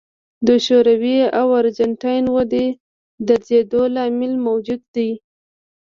[0.47, 2.67] د شوروي او ارجنټاین ودې
[3.27, 5.09] درېدو لامل موجودیت دی.